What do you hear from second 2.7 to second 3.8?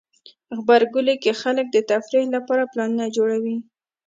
پلانونه جوړوي.